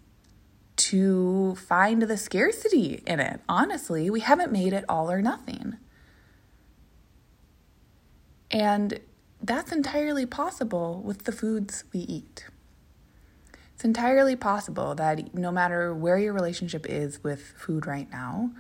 to 0.78 1.56
find 1.56 2.04
the 2.04 2.18
scarcity 2.18 3.04
in 3.06 3.20
it. 3.20 3.42
Honestly, 3.50 4.10
we 4.10 4.22
haven't 4.22 4.52
made 4.52 4.72
it 4.72 4.86
all 4.88 5.12
or 5.12 5.22
nothing. 5.22 5.78
And 8.50 9.00
that's 9.42 9.72
entirely 9.72 10.26
possible 10.26 11.02
with 11.04 11.26
the 11.26 11.32
foods 11.32 11.84
we 11.94 12.00
eat. 12.00 12.46
It's 13.76 13.86
entirely 13.86 14.36
possible 14.36 14.96
that 14.96 15.34
no 15.34 15.52
matter 15.52 15.94
where 15.94 16.18
your 16.18 16.34
relationship 16.34 16.86
is 16.90 17.24
with 17.24 17.42
food 17.42 17.86
right 17.86 18.10
now, 18.12 18.52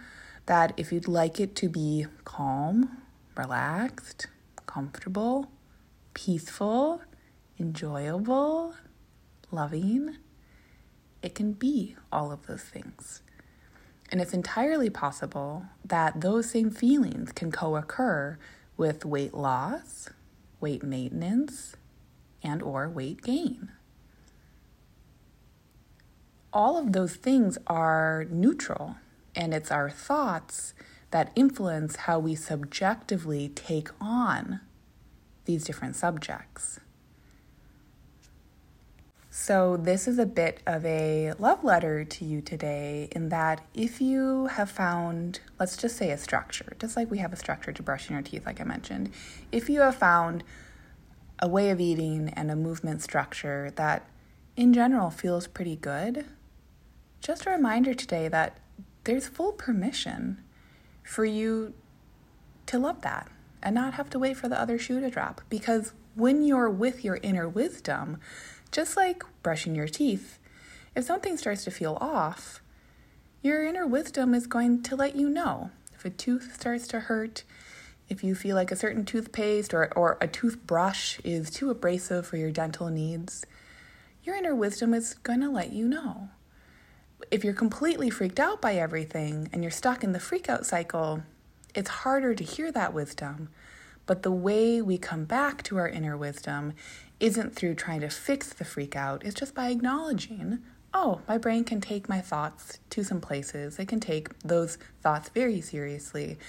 that 0.45 0.73
if 0.77 0.91
you'd 0.91 1.07
like 1.07 1.39
it 1.39 1.55
to 1.55 1.69
be 1.69 2.05
calm, 2.25 3.01
relaxed, 3.35 4.27
comfortable, 4.65 5.51
peaceful, 6.13 7.01
enjoyable, 7.59 8.75
loving, 9.51 10.17
it 11.21 11.35
can 11.35 11.53
be 11.53 11.95
all 12.11 12.31
of 12.31 12.47
those 12.47 12.63
things. 12.63 13.21
And 14.11 14.19
it's 14.21 14.33
entirely 14.33 14.89
possible 14.89 15.65
that 15.85 16.21
those 16.21 16.49
same 16.49 16.71
feelings 16.71 17.31
can 17.31 17.51
co 17.51 17.75
occur 17.75 18.37
with 18.77 19.05
weight 19.05 19.33
loss, 19.33 20.09
weight 20.59 20.83
maintenance, 20.83 21.75
and 22.41 22.63
or 22.63 22.89
weight 22.89 23.21
gain 23.21 23.69
all 26.51 26.77
of 26.77 26.93
those 26.93 27.15
things 27.15 27.57
are 27.67 28.25
neutral, 28.29 28.95
and 29.35 29.53
it's 29.53 29.71
our 29.71 29.89
thoughts 29.89 30.73
that 31.11 31.31
influence 31.35 31.95
how 31.95 32.19
we 32.19 32.35
subjectively 32.35 33.49
take 33.49 33.89
on 33.99 34.61
these 35.45 35.63
different 35.63 35.95
subjects. 35.95 36.79
So, 39.41 39.77
this 39.77 40.05
is 40.05 40.19
a 40.19 40.25
bit 40.25 40.62
of 40.67 40.86
a 40.86 41.31
love 41.39 41.63
letter 41.63 42.03
to 42.03 42.25
you 42.25 42.41
today, 42.41 43.08
in 43.13 43.29
that 43.29 43.65
if 43.74 44.01
you 44.01 44.48
have 44.48 44.69
found, 44.69 45.39
let's 45.58 45.77
just 45.77 45.96
say, 45.96 46.12
a 46.12 46.17
structure, 46.17 46.75
just 46.77 46.98
like 46.98 47.10
we 47.10 47.19
have 47.19 47.31
a 47.31 47.38
structure 47.38 47.72
to 47.72 47.81
brushing 47.81 48.17
our 48.17 48.22
teeth, 48.22 48.46
like 48.46 48.60
I 48.60 48.65
mentioned, 48.65 49.12
if 49.50 49.69
you 49.69 49.79
have 49.79 49.96
found 49.96 50.43
a 51.39 51.48
way 51.48 51.69
of 51.69 51.79
eating 51.79 52.34
and 52.36 52.51
a 52.51 52.55
movement 52.55 53.01
structure 53.01 53.72
that 53.77 54.05
in 54.58 54.74
general 54.74 55.10
feels 55.10 55.48
pretty 55.48 55.77
good, 55.77 56.25
just 57.22 57.46
a 57.46 57.50
reminder 57.50 57.93
today 57.93 58.27
that 58.27 58.58
there's 59.05 59.29
full 59.29 59.53
permission 59.53 60.43
for 61.01 61.24
you 61.24 61.74
to 62.65 62.77
love 62.77 63.01
that 63.03 63.31
and 63.63 63.74
not 63.74 63.93
have 63.93 64.10
to 64.10 64.19
wait 64.19 64.36
for 64.36 64.50
the 64.50 64.60
other 64.60 64.77
shoe 64.77 65.00
to 65.00 65.10
drop. 65.10 65.41
Because 65.50 65.93
when 66.15 66.43
you're 66.43 66.69
with 66.69 67.05
your 67.05 67.19
inner 67.24 67.48
wisdom, 67.48 68.19
just 68.71 68.97
like 68.97 69.23
brushing 69.43 69.75
your 69.75 69.88
teeth, 69.88 70.39
if 70.95 71.03
something 71.05 71.38
starts 71.38 71.63
to 71.65 71.71
feel 71.71 71.97
off, 72.01 72.61
your 73.41 73.65
inner 73.65 73.88
wisdom 73.88 74.33
is 74.33 74.47
going 74.47 74.83
to 74.83 74.95
let 74.95 75.15
you 75.15 75.29
know. 75.29 75.71
If 75.93 76.05
a 76.05 76.09
tooth 76.09 76.55
starts 76.59 76.88
to 76.89 77.01
hurt, 77.01 77.43
if 78.07 78.23
you 78.23 78.35
feel 78.35 78.55
like 78.55 78.71
a 78.71 78.75
certain 78.75 79.05
toothpaste 79.05 79.73
or, 79.73 79.91
or 79.95 80.17
a 80.19 80.27
toothbrush 80.27 81.19
is 81.23 81.49
too 81.49 81.69
abrasive 81.69 82.25
for 82.25 82.38
your 82.38 82.51
dental 82.51 82.89
needs, 82.89 83.45
your 84.23 84.35
inner 84.35 84.55
wisdom 84.55 84.93
is 84.93 85.13
going 85.15 85.41
to 85.41 85.49
let 85.49 85.71
you 85.71 85.88
know 85.88 86.29
if 87.31 87.43
you're 87.43 87.53
completely 87.53 88.09
freaked 88.09 88.39
out 88.39 88.61
by 88.61 88.75
everything 88.75 89.49
and 89.53 89.63
you're 89.63 89.71
stuck 89.71 90.03
in 90.03 90.13
the 90.13 90.19
freakout 90.19 90.65
cycle, 90.65 91.23
it's 91.75 91.89
harder 91.89 92.33
to 92.33 92.43
hear 92.43 92.71
that 92.71 92.93
wisdom. 92.93 93.49
But 94.09 94.23
the 94.23 94.31
way 94.31 94.81
we 94.81 94.97
come 94.97 95.25
back 95.25 95.61
to 95.65 95.77
our 95.77 95.87
inner 95.87 96.17
wisdom 96.17 96.73
isn't 97.19 97.55
through 97.55 97.75
trying 97.75 98.01
to 98.01 98.09
fix 98.09 98.51
the 98.51 98.65
freak 98.65 98.95
out, 98.95 99.23
it's 99.23 99.39
just 99.39 99.53
by 99.53 99.69
acknowledging, 99.69 100.63
oh, 100.95 101.21
my 101.27 101.37
brain 101.37 101.63
can 101.63 101.79
take 101.79 102.09
my 102.09 102.19
thoughts 102.19 102.79
to 102.89 103.03
some 103.03 103.21
places. 103.21 103.77
It 103.77 103.87
can 103.87 103.99
take 103.99 104.29
those 104.39 104.79
thoughts 105.03 105.29
very 105.29 105.61
seriously. 105.61 106.39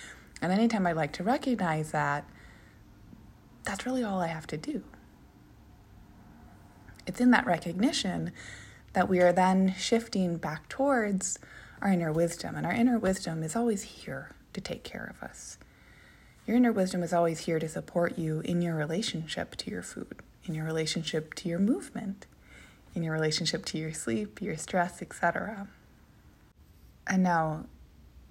And 0.40 0.50
anytime 0.50 0.86
I 0.86 0.92
like 0.92 1.12
to 1.12 1.22
recognize 1.22 1.90
that, 1.90 2.24
that's 3.64 3.84
really 3.84 4.02
all 4.02 4.20
I 4.22 4.28
have 4.28 4.46
to 4.46 4.56
do. 4.56 4.82
It's 7.06 7.20
in 7.20 7.30
that 7.32 7.44
recognition 7.44 8.32
that 8.94 9.06
we 9.06 9.20
are 9.20 9.34
then 9.34 9.74
shifting 9.76 10.38
back 10.38 10.70
towards 10.70 11.38
our 11.82 11.90
inner 11.90 12.10
wisdom. 12.10 12.56
And 12.56 12.64
our 12.64 12.72
inner 12.72 12.98
wisdom 12.98 13.42
is 13.42 13.54
always 13.54 13.82
here 13.82 14.30
to 14.54 14.62
take 14.62 14.82
care 14.82 15.12
of 15.14 15.22
us. 15.22 15.58
Your 16.46 16.56
inner 16.56 16.72
wisdom 16.72 17.02
is 17.02 17.12
always 17.12 17.40
here 17.40 17.58
to 17.58 17.68
support 17.68 18.18
you 18.18 18.40
in 18.40 18.62
your 18.62 18.74
relationship 18.74 19.56
to 19.56 19.70
your 19.70 19.82
food, 19.82 20.20
in 20.44 20.54
your 20.54 20.64
relationship 20.64 21.34
to 21.34 21.48
your 21.48 21.58
movement, 21.58 22.26
in 22.94 23.02
your 23.02 23.12
relationship 23.12 23.64
to 23.66 23.78
your 23.78 23.92
sleep, 23.92 24.40
your 24.42 24.56
stress, 24.56 25.00
etc. 25.02 25.68
And 27.06 27.22
now, 27.22 27.66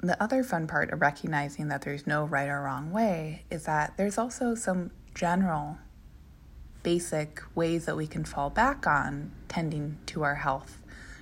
the 0.01 0.21
other 0.21 0.43
fun 0.43 0.67
part 0.67 0.91
of 0.91 1.01
recognizing 1.01 1.67
that 1.67 1.81
there's 1.81 2.07
no 2.07 2.25
right 2.25 2.47
or 2.47 2.61
wrong 2.61 2.91
way 2.91 3.43
is 3.49 3.65
that 3.65 3.97
there's 3.97 4.17
also 4.17 4.55
some 4.55 4.91
general 5.13 5.77
basic 6.83 7.41
ways 7.55 7.85
that 7.85 7.97
we 7.97 8.07
can 8.07 8.23
fall 8.23 8.49
back 8.49 8.87
on 8.87 9.31
tending 9.49 9.97
to 10.05 10.23
our 10.23 10.35
health 10.35 10.81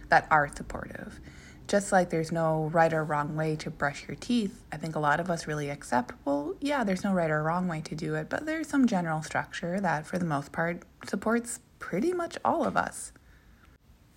that 0.09 0.27
are 0.29 0.47
supportive. 0.55 1.19
Just 1.67 1.91
like 1.91 2.09
there's 2.09 2.31
no 2.31 2.69
right 2.71 2.93
or 2.93 3.03
wrong 3.03 3.35
way 3.35 3.55
to 3.57 3.69
brush 3.69 4.07
your 4.07 4.15
teeth, 4.15 4.63
I 4.71 4.77
think 4.77 4.95
a 4.95 4.99
lot 4.99 5.19
of 5.19 5.29
us 5.29 5.47
really 5.47 5.69
accept, 5.69 6.13
well, 6.23 6.55
yeah, 6.61 6.83
there's 6.83 7.03
no 7.03 7.13
right 7.13 7.29
or 7.29 7.43
wrong 7.43 7.67
way 7.67 7.81
to 7.81 7.95
do 7.95 8.15
it, 8.15 8.29
but 8.29 8.45
there's 8.45 8.67
some 8.67 8.87
general 8.87 9.21
structure 9.21 9.79
that, 9.81 10.07
for 10.07 10.17
the 10.17 10.25
most 10.25 10.51
part, 10.51 10.83
supports 11.05 11.59
pretty 11.79 12.13
much 12.13 12.37
all 12.45 12.65
of 12.65 12.77
us. 12.77 13.11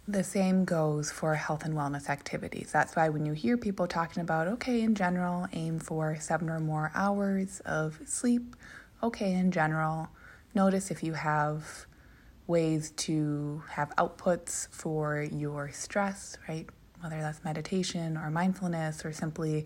The 0.06 0.24
same 0.24 0.64
goes 0.64 1.10
for 1.10 1.34
health 1.34 1.64
and 1.64 1.74
wellness 1.74 2.08
activities. 2.08 2.70
That's 2.72 2.94
why 2.94 3.08
when 3.08 3.26
you 3.26 3.32
hear 3.32 3.56
people 3.56 3.86
talking 3.86 4.22
about, 4.22 4.46
okay, 4.46 4.80
in 4.82 4.94
general, 4.94 5.46
aim 5.52 5.78
for 5.80 6.16
seven 6.20 6.48
or 6.48 6.60
more 6.60 6.92
hours 6.94 7.60
of 7.60 8.00
sleep, 8.06 8.56
okay, 9.02 9.32
in 9.32 9.50
general, 9.50 10.08
Notice 10.54 10.90
if 10.90 11.04
you 11.04 11.12
have 11.12 11.86
ways 12.48 12.90
to 12.90 13.62
have 13.70 13.90
outputs 13.96 14.66
for 14.72 15.22
your 15.22 15.70
stress, 15.70 16.36
right? 16.48 16.68
whether 17.00 17.20
that's 17.20 17.44
meditation 17.44 18.16
or 18.16 18.30
mindfulness 18.30 19.04
or 19.04 19.12
simply 19.12 19.64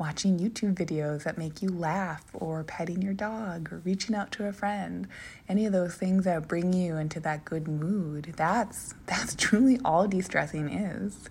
watching 0.00 0.38
YouTube 0.38 0.74
videos 0.74 1.24
that 1.24 1.36
make 1.36 1.60
you 1.60 1.68
laugh 1.68 2.24
or 2.32 2.64
petting 2.64 3.02
your 3.02 3.12
dog 3.12 3.70
or 3.70 3.82
reaching 3.84 4.14
out 4.14 4.32
to 4.32 4.46
a 4.46 4.52
friend, 4.52 5.06
any 5.46 5.66
of 5.66 5.72
those 5.72 5.94
things 5.94 6.24
that 6.24 6.48
bring 6.48 6.72
you 6.72 6.96
into 6.96 7.20
that 7.20 7.44
good 7.44 7.68
mood. 7.68 8.32
That's 8.36 8.94
that's 9.06 9.34
truly 9.36 9.78
all 9.84 10.08
de-stressing 10.08 10.70
is. 10.70 11.28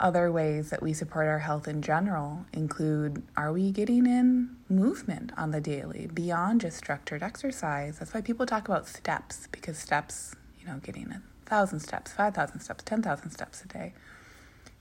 Other 0.00 0.32
ways 0.32 0.70
that 0.70 0.82
we 0.82 0.94
support 0.94 1.28
our 1.28 1.38
health 1.38 1.68
in 1.68 1.80
general 1.80 2.46
include 2.52 3.22
are 3.36 3.52
we 3.52 3.70
getting 3.70 4.06
in 4.06 4.56
movement 4.68 5.30
on 5.36 5.52
the 5.52 5.60
daily 5.60 6.08
beyond 6.12 6.62
just 6.62 6.78
structured 6.78 7.22
exercise? 7.22 7.98
That's 7.98 8.12
why 8.12 8.20
people 8.20 8.46
talk 8.46 8.66
about 8.66 8.88
steps 8.88 9.46
because 9.52 9.78
steps, 9.78 10.34
you 10.58 10.66
know, 10.66 10.78
getting 10.82 11.04
in 11.04 11.22
1,000 11.52 11.80
steps, 11.80 12.12
5,000 12.12 12.60
steps, 12.60 12.82
10,000 12.82 13.30
steps 13.30 13.62
a 13.62 13.68
day. 13.68 13.92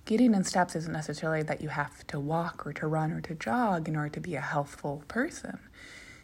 Getting 0.06 0.34
in 0.34 0.46
steps 0.46 0.74
isn't 0.74 0.94
necessarily 0.94 1.44
that 1.44 1.60
you 1.60 1.68
have 1.68 2.08
to 2.08 2.18
walk 2.18 2.66
or 2.66 2.72
to 2.72 2.88
run 2.88 3.12
or 3.12 3.20
to 3.22 3.36
jog 3.36 3.90
in 3.90 3.98
order 3.98 4.10
to 4.10 4.22
be 4.22 4.36
a 4.36 4.42
healthful 4.42 5.04
person. 5.10 5.60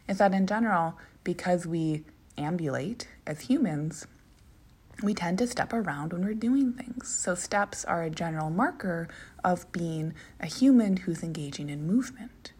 It's 0.07 0.19
that 0.19 0.33
in 0.33 0.47
general, 0.47 0.97
because 1.25 1.67
we 1.67 2.05
ambulate 2.37 3.09
as 3.27 3.41
humans, 3.41 4.07
we 5.03 5.13
tend 5.13 5.37
to 5.39 5.47
step 5.47 5.73
around 5.73 6.13
when 6.13 6.23
we're 6.23 6.33
doing 6.33 6.71
things. 6.71 7.09
So, 7.09 7.35
steps 7.35 7.83
are 7.83 8.03
a 8.03 8.09
general 8.09 8.49
marker 8.49 9.09
of 9.43 9.69
being 9.73 10.13
a 10.39 10.47
human 10.47 10.97
who's 10.97 11.23
engaging 11.23 11.69
in 11.69 11.85
movement. 11.85 12.53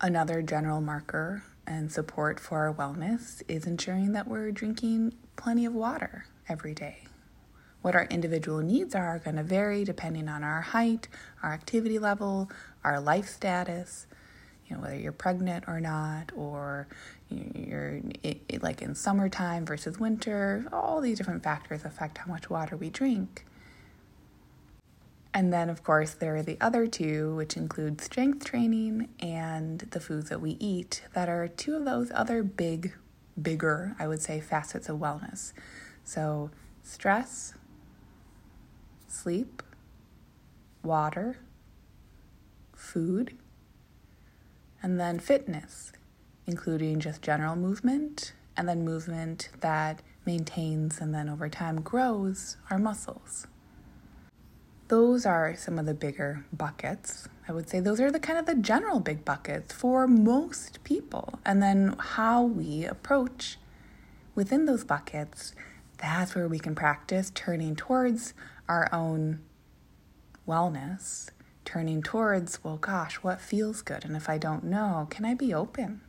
Another 0.00 0.42
general 0.42 0.80
marker 0.80 1.44
and 1.70 1.92
support 1.92 2.40
for 2.40 2.66
our 2.66 2.74
wellness 2.74 3.44
is 3.46 3.64
ensuring 3.64 4.12
that 4.12 4.26
we're 4.26 4.50
drinking 4.50 5.14
plenty 5.36 5.64
of 5.64 5.72
water 5.72 6.26
every 6.48 6.74
day. 6.74 7.04
What 7.80 7.94
our 7.94 8.06
individual 8.06 8.58
needs 8.58 8.92
are, 8.96 9.06
are 9.06 9.18
going 9.20 9.36
to 9.36 9.44
vary 9.44 9.84
depending 9.84 10.28
on 10.28 10.42
our 10.42 10.60
height, 10.62 11.06
our 11.44 11.52
activity 11.52 12.00
level, 12.00 12.50
our 12.82 13.00
life 13.00 13.28
status, 13.28 14.08
you 14.66 14.74
know, 14.74 14.82
whether 14.82 14.96
you're 14.96 15.12
pregnant 15.12 15.64
or 15.68 15.80
not, 15.80 16.32
or 16.34 16.88
you're 17.30 18.00
like 18.60 18.82
in 18.82 18.96
summertime 18.96 19.64
versus 19.64 20.00
winter, 20.00 20.66
all 20.72 21.00
these 21.00 21.18
different 21.18 21.44
factors 21.44 21.84
affect 21.84 22.18
how 22.18 22.26
much 22.26 22.50
water 22.50 22.76
we 22.76 22.90
drink. 22.90 23.44
And 25.32 25.52
then, 25.52 25.70
of 25.70 25.84
course, 25.84 26.12
there 26.12 26.36
are 26.36 26.42
the 26.42 26.58
other 26.60 26.86
two, 26.88 27.34
which 27.36 27.56
include 27.56 28.00
strength 28.00 28.44
training 28.44 29.08
and 29.20 29.80
the 29.90 30.00
foods 30.00 30.28
that 30.28 30.40
we 30.40 30.56
eat, 30.58 31.02
that 31.14 31.28
are 31.28 31.46
two 31.46 31.76
of 31.76 31.84
those 31.84 32.10
other 32.12 32.42
big, 32.42 32.94
bigger, 33.40 33.94
I 33.98 34.08
would 34.08 34.20
say, 34.20 34.40
facets 34.40 34.88
of 34.88 34.98
wellness. 34.98 35.52
So, 36.02 36.50
stress, 36.82 37.54
sleep, 39.06 39.62
water, 40.82 41.38
food, 42.74 43.36
and 44.82 44.98
then 44.98 45.20
fitness, 45.20 45.92
including 46.46 46.98
just 46.98 47.22
general 47.22 47.54
movement 47.54 48.32
and 48.56 48.68
then 48.68 48.84
movement 48.84 49.50
that 49.60 50.02
maintains 50.26 51.00
and 51.00 51.14
then 51.14 51.28
over 51.28 51.48
time 51.48 51.80
grows 51.80 52.56
our 52.68 52.78
muscles 52.78 53.46
those 54.90 55.24
are 55.24 55.54
some 55.56 55.78
of 55.78 55.86
the 55.86 55.94
bigger 55.94 56.44
buckets. 56.52 57.28
I 57.46 57.52
would 57.52 57.68
say 57.68 57.78
those 57.78 58.00
are 58.00 58.10
the 58.10 58.18
kind 58.18 58.40
of 58.40 58.46
the 58.46 58.56
general 58.56 58.98
big 58.98 59.24
buckets 59.24 59.72
for 59.72 60.08
most 60.08 60.82
people. 60.82 61.38
And 61.46 61.62
then 61.62 61.94
how 61.96 62.42
we 62.42 62.84
approach 62.84 63.56
within 64.34 64.64
those 64.66 64.82
buckets, 64.82 65.54
that's 65.98 66.34
where 66.34 66.48
we 66.48 66.58
can 66.58 66.74
practice 66.74 67.30
turning 67.32 67.76
towards 67.76 68.34
our 68.68 68.92
own 68.92 69.38
wellness, 70.46 71.28
turning 71.64 72.02
towards, 72.02 72.64
well, 72.64 72.76
gosh, 72.76 73.14
what 73.16 73.40
feels 73.40 73.82
good? 73.82 74.04
And 74.04 74.16
if 74.16 74.28
I 74.28 74.38
don't 74.38 74.64
know, 74.64 75.06
can 75.08 75.24
I 75.24 75.34
be 75.34 75.54
open? 75.54 76.00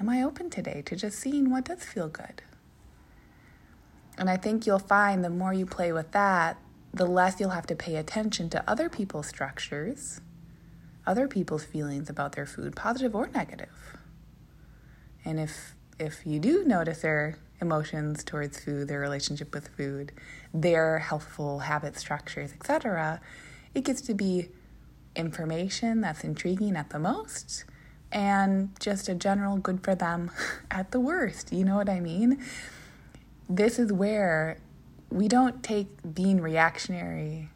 Am 0.00 0.08
I 0.08 0.22
open 0.22 0.48
today 0.48 0.82
to 0.86 0.96
just 0.96 1.18
seeing 1.18 1.50
what 1.50 1.66
does 1.66 1.84
feel 1.84 2.08
good? 2.08 2.40
And 4.16 4.30
I 4.30 4.38
think 4.38 4.66
you'll 4.66 4.78
find 4.78 5.22
the 5.22 5.28
more 5.28 5.52
you 5.52 5.66
play 5.66 5.92
with 5.92 6.12
that, 6.12 6.56
the 6.92 7.06
less 7.06 7.38
you'll 7.38 7.50
have 7.50 7.66
to 7.66 7.76
pay 7.76 7.96
attention 7.96 8.50
to 8.50 8.70
other 8.70 8.88
people's 8.88 9.26
structures, 9.26 10.20
other 11.06 11.28
people's 11.28 11.64
feelings 11.64 12.08
about 12.10 12.32
their 12.32 12.46
food, 12.46 12.74
positive 12.76 13.14
or 13.14 13.28
negative. 13.28 13.96
And 15.24 15.38
if 15.38 15.74
if 15.98 16.24
you 16.24 16.38
do 16.38 16.64
notice 16.64 17.02
their 17.02 17.36
emotions 17.60 18.22
towards 18.22 18.60
food, 18.60 18.86
their 18.88 19.00
relationship 19.00 19.52
with 19.52 19.68
food, 19.68 20.12
their 20.54 21.00
healthful 21.00 21.60
habit 21.60 21.96
structures, 21.98 22.52
etc., 22.52 23.20
it 23.74 23.84
gets 23.84 24.00
to 24.02 24.14
be 24.14 24.48
information 25.16 26.00
that's 26.00 26.22
intriguing 26.22 26.76
at 26.76 26.90
the 26.90 26.98
most 26.98 27.64
and 28.12 28.70
just 28.80 29.08
a 29.08 29.14
general 29.14 29.56
good 29.56 29.82
for 29.82 29.94
them 29.94 30.30
at 30.70 30.92
the 30.92 31.00
worst. 31.00 31.52
You 31.52 31.64
know 31.64 31.76
what 31.76 31.88
I 31.88 32.00
mean? 32.00 32.42
This 33.48 33.78
is 33.78 33.92
where 33.92 34.58
we 35.10 35.28
don't 35.28 35.62
take 35.62 35.88
being 36.14 36.40
reactionary 36.40 37.50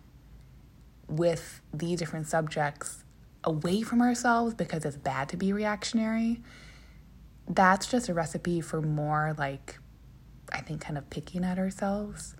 with 1.09 1.61
these 1.73 1.99
different 1.99 2.27
subjects 2.27 3.05
away 3.45 3.83
from 3.83 4.01
ourselves 4.01 4.55
because 4.55 4.85
it's 4.85 4.97
bad 4.97 5.29
to 5.29 5.37
be 5.37 5.53
reactionary. 5.53 6.41
That's 7.49 7.87
just 7.87 8.09
a 8.09 8.15
recipe 8.15 8.61
for 8.61 8.81
more 8.81 9.35
like, 9.37 9.79
I 10.53 10.61
think, 10.61 10.81
kind 10.81 10.97
of 10.97 11.11
picking 11.11 11.45
at 11.45 11.59
ourselves. 11.59 12.35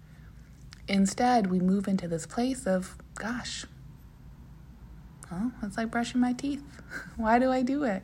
Instead, 0.88 1.49
we 1.49 1.61
move 1.61 1.88
into 1.88 2.09
this 2.09 2.26
place 2.26 2.66
of, 2.66 2.97
gosh, 3.14 3.66
well, 5.31 5.52
it's 5.62 5.76
like 5.76 5.90
brushing 5.90 6.21
my 6.21 6.33
teeth. 6.33 6.62
Why 7.16 7.38
do 7.38 7.50
I 7.50 7.62
do 7.62 7.85
it? 7.85 8.02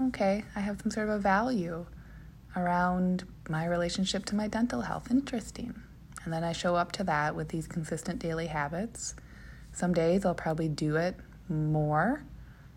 Okay, 0.00 0.44
I 0.56 0.60
have 0.60 0.80
some 0.80 0.90
sort 0.90 1.08
of 1.08 1.14
a 1.14 1.18
value 1.18 1.86
around 2.56 3.24
my 3.48 3.66
relationship 3.66 4.24
to 4.26 4.34
my 4.34 4.48
dental 4.48 4.82
health. 4.82 5.10
Interesting. 5.10 5.74
And 6.24 6.32
then 6.32 6.44
I 6.44 6.52
show 6.52 6.74
up 6.74 6.92
to 6.92 7.04
that 7.04 7.34
with 7.34 7.48
these 7.48 7.66
consistent 7.66 8.18
daily 8.18 8.46
habits. 8.46 9.14
Some 9.72 9.92
days 9.92 10.24
I'll 10.24 10.34
probably 10.34 10.68
do 10.68 10.96
it 10.96 11.16
more. 11.48 12.24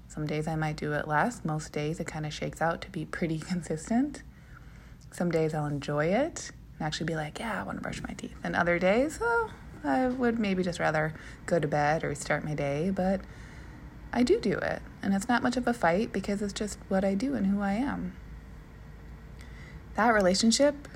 Some 0.08 0.25
days 0.25 0.47
I 0.47 0.56
might 0.56 0.75
do 0.75 0.93
it 0.93 1.08
less. 1.08 1.45
Most 1.45 1.71
days 1.71 1.99
it 1.99 2.08
kind 2.08 2.25
of 2.25 2.34
shakes 2.34 2.62
out 2.62 2.82
to 2.82 2.89
be 2.89 3.06
pretty 3.06 3.39
consistent. 3.51 4.23
Some 5.12 5.32
days 5.32 5.54
I'll 5.54 5.65
enjoy 5.65 6.08
it 6.08 6.51
and 6.78 6.86
actually 6.86 7.06
be 7.06 7.15
like, 7.15 7.39
yeah, 7.39 7.62
I 7.62 7.63
want 7.63 7.78
to 7.78 7.82
brush 7.82 8.01
my 8.04 8.13
teeth. 8.13 8.36
And 8.43 8.56
other 8.56 8.80
days, 8.80 9.19
oh, 9.21 9.51
I 9.84 10.08
would 10.08 10.39
maybe 10.39 10.63
just 10.63 10.80
rather 10.80 11.13
go 11.45 11.60
to 11.60 11.67
bed 11.67 12.04
or 12.04 12.13
start 12.15 12.43
my 12.43 12.56
day, 12.56 12.91
but 12.93 13.21
I 14.12 14.23
do 14.23 14.39
do 14.39 14.54
it. 14.54 14.82
And 15.01 15.13
it's 15.13 15.30
not 15.30 15.43
much 15.43 15.56
of 15.56 15.67
a 15.67 15.73
fight 15.73 16.12
because 16.12 16.41
it's 16.41 16.54
just 16.54 16.80
what 16.89 17.06
I 17.06 17.13
do 17.13 17.36
and 17.36 17.47
who 17.47 17.62
I 17.62 17.73
am 17.73 18.13
that 19.97 20.13
relationship 20.13 20.88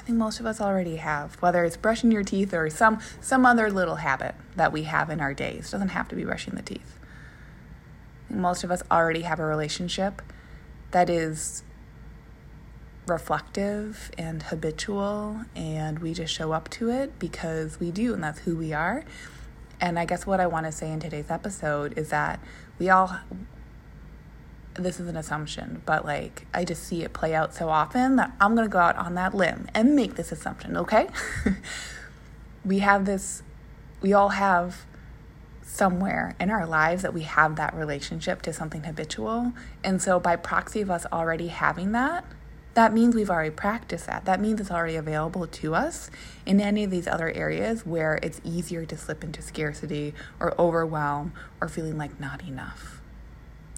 I 0.00 0.02
think 0.02 0.16
most 0.16 0.40
of 0.40 0.46
us 0.46 0.62
already 0.62 0.96
have, 0.96 1.34
whether 1.42 1.62
it's 1.62 1.76
brushing 1.76 2.10
your 2.10 2.22
teeth 2.22 2.54
or 2.54 2.70
some 2.70 3.00
some 3.20 3.44
other 3.44 3.70
little 3.70 3.96
habit 3.96 4.34
that 4.56 4.72
we 4.72 4.84
have 4.84 5.10
in 5.10 5.20
our 5.20 5.34
days. 5.34 5.68
It 5.68 5.72
doesn't 5.72 5.88
have 5.88 6.08
to 6.08 6.16
be 6.16 6.24
brushing 6.24 6.54
the 6.54 6.62
teeth. 6.62 6.98
Most 8.30 8.64
of 8.64 8.70
us 8.70 8.82
already 8.90 9.22
have 9.22 9.38
a 9.38 9.44
relationship 9.44 10.22
that 10.92 11.10
is 11.10 11.64
reflective 13.06 14.10
and 14.16 14.44
habitual 14.44 15.42
and 15.54 15.98
we 15.98 16.14
just 16.14 16.32
show 16.32 16.52
up 16.52 16.70
to 16.70 16.88
it 16.88 17.18
because 17.18 17.78
we 17.78 17.90
do 17.90 18.14
and 18.14 18.24
that's 18.24 18.40
who 18.40 18.56
we 18.56 18.72
are. 18.72 19.04
And 19.82 19.98
I 19.98 20.06
guess 20.06 20.26
what 20.26 20.40
I 20.40 20.46
want 20.46 20.64
to 20.64 20.72
say 20.72 20.90
in 20.90 21.00
today's 21.00 21.30
episode 21.30 21.98
is 21.98 22.08
that 22.08 22.40
we 22.78 22.88
all 22.88 23.18
this 24.74 25.00
is 25.00 25.08
an 25.08 25.16
assumption, 25.16 25.82
but 25.84 26.04
like 26.04 26.46
I 26.54 26.64
just 26.64 26.84
see 26.84 27.02
it 27.02 27.12
play 27.12 27.34
out 27.34 27.54
so 27.54 27.68
often 27.68 28.16
that 28.16 28.32
I'm 28.40 28.54
going 28.54 28.66
to 28.66 28.72
go 28.72 28.78
out 28.78 28.96
on 28.96 29.14
that 29.14 29.34
limb 29.34 29.68
and 29.74 29.96
make 29.96 30.14
this 30.14 30.32
assumption, 30.32 30.76
okay? 30.76 31.08
we 32.64 32.78
have 32.80 33.04
this, 33.04 33.42
we 34.00 34.12
all 34.12 34.30
have 34.30 34.86
somewhere 35.62 36.34
in 36.40 36.50
our 36.50 36.66
lives 36.66 37.02
that 37.02 37.14
we 37.14 37.22
have 37.22 37.56
that 37.56 37.74
relationship 37.74 38.42
to 38.42 38.52
something 38.52 38.82
habitual. 38.84 39.52
And 39.84 40.02
so 40.02 40.18
by 40.18 40.36
proxy 40.36 40.80
of 40.80 40.90
us 40.90 41.06
already 41.12 41.48
having 41.48 41.92
that, 41.92 42.24
that 42.74 42.92
means 42.92 43.14
we've 43.14 43.30
already 43.30 43.50
practiced 43.50 44.06
that. 44.06 44.24
That 44.24 44.40
means 44.40 44.60
it's 44.60 44.70
already 44.70 44.96
available 44.96 45.46
to 45.46 45.74
us 45.74 46.10
in 46.46 46.60
any 46.60 46.84
of 46.84 46.90
these 46.90 47.08
other 47.08 47.30
areas 47.30 47.84
where 47.84 48.18
it's 48.22 48.40
easier 48.44 48.84
to 48.86 48.96
slip 48.96 49.24
into 49.24 49.42
scarcity 49.42 50.14
or 50.38 50.58
overwhelm 50.60 51.32
or 51.60 51.68
feeling 51.68 51.98
like 51.98 52.20
not 52.20 52.44
enough. 52.44 52.99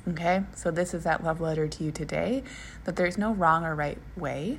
Okay, 0.09 0.43
so 0.57 0.73
this 0.73 0.95
is 0.95 1.05
that 1.05 1.23
love 1.23 1.41
letter 1.41 1.69
to 1.69 1.85
you 1.85 1.93
today 1.93 2.43
that 2.85 2.97
there's 2.97 3.17
no 3.17 3.33
wrong 3.33 3.65
or 3.65 3.75
right 3.75 3.99
way. 4.17 4.59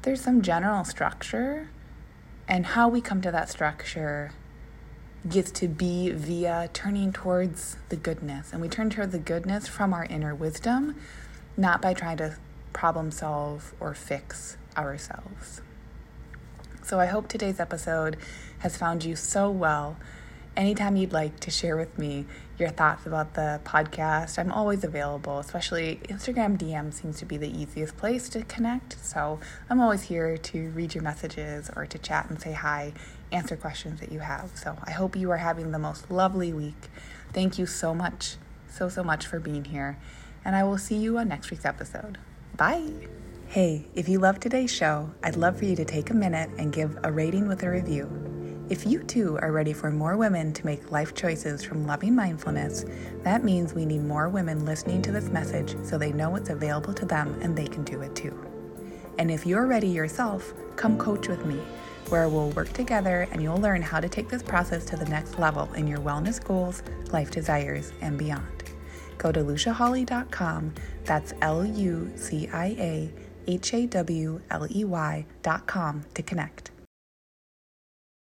There's 0.00 0.22
some 0.22 0.40
general 0.40 0.84
structure, 0.84 1.68
and 2.48 2.64
how 2.66 2.88
we 2.88 3.02
come 3.02 3.20
to 3.20 3.30
that 3.30 3.50
structure 3.50 4.32
gets 5.28 5.50
to 5.52 5.68
be 5.68 6.10
via 6.10 6.70
turning 6.72 7.12
towards 7.12 7.76
the 7.90 7.96
goodness. 7.96 8.52
And 8.52 8.62
we 8.62 8.68
turn 8.68 8.88
toward 8.88 9.12
the 9.12 9.18
goodness 9.18 9.68
from 9.68 9.92
our 9.92 10.06
inner 10.06 10.34
wisdom, 10.34 10.96
not 11.56 11.82
by 11.82 11.92
trying 11.92 12.16
to 12.16 12.36
problem 12.72 13.10
solve 13.10 13.74
or 13.78 13.94
fix 13.94 14.56
ourselves. 14.76 15.60
So 16.82 16.98
I 16.98 17.06
hope 17.06 17.28
today's 17.28 17.60
episode 17.60 18.16
has 18.60 18.76
found 18.76 19.04
you 19.04 19.16
so 19.16 19.50
well 19.50 19.96
anytime 20.56 20.96
you'd 20.96 21.12
like 21.12 21.40
to 21.40 21.50
share 21.50 21.76
with 21.76 21.98
me 21.98 22.26
your 22.58 22.70
thoughts 22.70 23.06
about 23.06 23.34
the 23.34 23.60
podcast, 23.64 24.38
I'm 24.38 24.52
always 24.52 24.84
available, 24.84 25.38
especially 25.38 26.00
Instagram 26.04 26.58
DM 26.58 26.92
seems 26.92 27.18
to 27.18 27.24
be 27.24 27.36
the 27.36 27.50
easiest 27.50 27.96
place 27.96 28.28
to 28.30 28.42
connect. 28.44 29.04
So 29.04 29.40
I'm 29.68 29.80
always 29.80 30.02
here 30.02 30.36
to 30.36 30.70
read 30.70 30.94
your 30.94 31.02
messages 31.02 31.70
or 31.74 31.86
to 31.86 31.98
chat 31.98 32.28
and 32.28 32.40
say 32.40 32.52
hi, 32.52 32.92
answer 33.30 33.56
questions 33.56 34.00
that 34.00 34.12
you 34.12 34.20
have. 34.20 34.50
So 34.54 34.76
I 34.84 34.92
hope 34.92 35.16
you 35.16 35.30
are 35.30 35.38
having 35.38 35.72
the 35.72 35.78
most 35.78 36.10
lovely 36.10 36.52
week. 36.52 36.88
Thank 37.32 37.58
you 37.58 37.66
so 37.66 37.94
much, 37.94 38.36
so, 38.68 38.88
so 38.88 39.02
much 39.02 39.26
for 39.26 39.40
being 39.40 39.64
here. 39.64 39.98
And 40.44 40.54
I 40.54 40.64
will 40.64 40.78
see 40.78 40.96
you 40.96 41.18
on 41.18 41.28
next 41.28 41.50
week's 41.50 41.64
episode. 41.64 42.18
Bye. 42.56 43.08
Hey, 43.48 43.86
if 43.94 44.08
you 44.08 44.18
love 44.18 44.40
today's 44.40 44.72
show, 44.72 45.10
I'd 45.22 45.36
love 45.36 45.58
for 45.58 45.64
you 45.64 45.76
to 45.76 45.84
take 45.84 46.10
a 46.10 46.14
minute 46.14 46.50
and 46.58 46.72
give 46.72 46.98
a 47.02 47.12
rating 47.12 47.48
with 47.48 47.62
a 47.62 47.70
review. 47.70 48.31
If 48.68 48.86
you 48.86 49.02
too 49.02 49.38
are 49.42 49.52
ready 49.52 49.72
for 49.72 49.90
more 49.90 50.16
women 50.16 50.52
to 50.54 50.66
make 50.66 50.90
life 50.90 51.14
choices 51.14 51.62
from 51.62 51.86
loving 51.86 52.14
mindfulness, 52.14 52.86
that 53.22 53.44
means 53.44 53.74
we 53.74 53.84
need 53.84 54.02
more 54.04 54.28
women 54.28 54.64
listening 54.64 55.02
to 55.02 55.12
this 55.12 55.28
message 55.28 55.76
so 55.84 55.98
they 55.98 56.12
know 56.12 56.36
it's 56.36 56.48
available 56.50 56.94
to 56.94 57.04
them 57.04 57.38
and 57.42 57.56
they 57.56 57.66
can 57.66 57.84
do 57.84 58.00
it 58.00 58.14
too. 58.14 58.34
And 59.18 59.30
if 59.30 59.44
you're 59.44 59.66
ready 59.66 59.88
yourself, 59.88 60.54
come 60.76 60.96
coach 60.96 61.28
with 61.28 61.44
me, 61.44 61.60
where 62.08 62.28
we'll 62.28 62.50
work 62.50 62.72
together 62.72 63.28
and 63.32 63.42
you'll 63.42 63.60
learn 63.60 63.82
how 63.82 64.00
to 64.00 64.08
take 64.08 64.28
this 64.28 64.42
process 64.42 64.84
to 64.86 64.96
the 64.96 65.06
next 65.06 65.38
level 65.38 65.70
in 65.74 65.86
your 65.86 66.00
wellness 66.00 66.42
goals, 66.42 66.82
life 67.10 67.30
desires, 67.30 67.92
and 68.00 68.16
beyond. 68.16 68.64
Go 69.18 69.30
to 69.32 69.40
luciahawley.com, 69.40 70.74
that's 71.04 71.34
L 71.42 71.64
U 71.64 72.10
C 72.16 72.48
I 72.52 72.66
A 72.78 73.12
H 73.46 73.74
A 73.74 73.86
W 73.86 74.40
L 74.50 74.66
E 74.70 74.84
Y.com 74.84 76.04
to 76.14 76.22
connect. 76.22 76.71